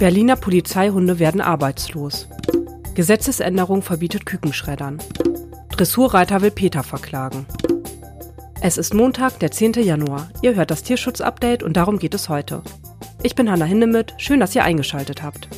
[0.00, 2.26] Berliner Polizeihunde werden arbeitslos.
[2.94, 4.96] Gesetzesänderung verbietet Kükenschreddern.
[5.72, 7.44] Dressurreiter will Peter verklagen.
[8.62, 9.74] Es ist Montag, der 10.
[9.74, 10.30] Januar.
[10.40, 12.62] Ihr hört das Tierschutz-Update und darum geht es heute.
[13.22, 14.14] Ich bin Hanna Hindemith.
[14.16, 15.50] Schön, dass ihr eingeschaltet habt.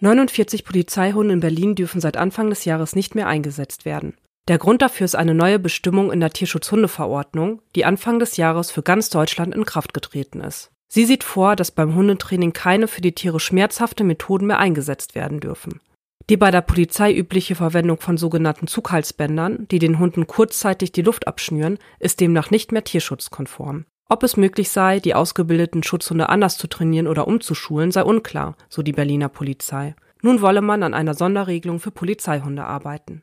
[0.00, 4.18] 49 Polizeihunde in Berlin dürfen seit Anfang des Jahres nicht mehr eingesetzt werden.
[4.48, 8.82] Der Grund dafür ist eine neue Bestimmung in der Tierschutzhundeverordnung, die Anfang des Jahres für
[8.82, 10.70] ganz Deutschland in Kraft getreten ist.
[10.92, 15.38] Sie sieht vor, dass beim Hundetraining keine für die Tiere schmerzhafte Methoden mehr eingesetzt werden
[15.38, 15.80] dürfen.
[16.28, 21.28] Die bei der Polizei übliche Verwendung von sogenannten Zughalsbändern, die den Hunden kurzzeitig die Luft
[21.28, 23.84] abschnüren, ist demnach nicht mehr tierschutzkonform.
[24.08, 28.82] Ob es möglich sei, die ausgebildeten Schutzhunde anders zu trainieren oder umzuschulen, sei unklar, so
[28.82, 29.94] die Berliner Polizei.
[30.22, 33.22] Nun wolle man an einer Sonderregelung für Polizeihunde arbeiten.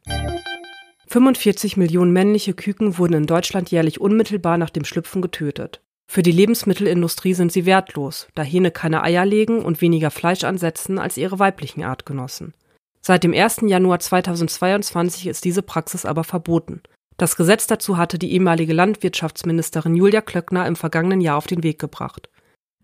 [1.07, 5.81] 45 Millionen männliche Küken wurden in Deutschland jährlich unmittelbar nach dem Schlüpfen getötet.
[6.09, 10.99] Für die Lebensmittelindustrie sind sie wertlos, da Hähne keine Eier legen und weniger Fleisch ansetzen
[10.99, 12.53] als ihre weiblichen Artgenossen.
[13.01, 13.61] Seit dem 1.
[13.63, 16.81] Januar 2022 ist diese Praxis aber verboten.
[17.17, 21.79] Das Gesetz dazu hatte die ehemalige Landwirtschaftsministerin Julia Klöckner im vergangenen Jahr auf den Weg
[21.79, 22.29] gebracht.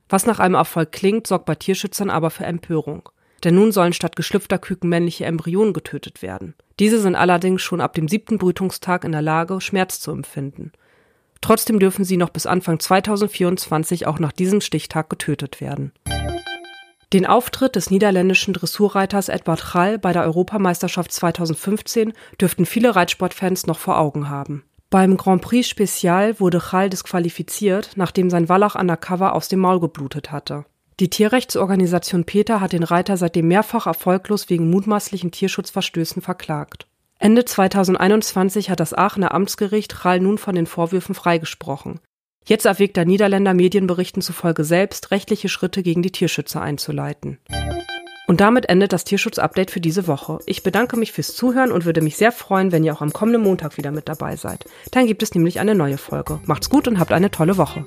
[0.09, 3.09] Was nach einem Erfolg klingt, sorgt bei Tierschützern aber für Empörung.
[3.44, 6.55] Denn nun sollen statt geschlüpfter Küken männliche Embryonen getötet werden.
[6.80, 10.72] Diese sind allerdings schon ab dem siebten Brütungstag in der Lage, Schmerz zu empfinden.
[11.44, 15.91] Trotzdem dürfen sie noch bis Anfang 2024 auch nach diesem Stichtag getötet werden.
[17.11, 23.77] Den Auftritt des niederländischen Dressurreiters Edward Hall bei der Europameisterschaft 2015 dürften viele Reitsportfans noch
[23.77, 24.64] vor Augen haben.
[24.89, 30.31] Beim Grand Prix Spezial wurde Hall disqualifiziert, nachdem sein Wallach undercover aus dem Maul geblutet
[30.31, 30.64] hatte.
[31.02, 36.88] Die Tierrechtsorganisation PETA hat den Reiter seitdem mehrfach erfolglos wegen mutmaßlichen Tierschutzverstößen verklagt.
[37.24, 42.02] Ende 2021 hat das Aachener Amtsgericht Rall nun von den Vorwürfen freigesprochen.
[42.44, 47.38] Jetzt erwägt der Niederländer Medienberichten zufolge selbst, rechtliche Schritte gegen die Tierschützer einzuleiten.
[48.28, 50.39] Und damit endet das Tierschutz-Update für diese Woche.
[50.48, 53.44] Ich bedanke mich fürs Zuhören und würde mich sehr freuen, wenn ihr auch am kommenden
[53.44, 54.66] Montag wieder mit dabei seid.
[54.92, 56.42] Dann gibt es nämlich eine neue Folge.
[56.44, 57.86] Macht's gut und habt eine tolle Woche.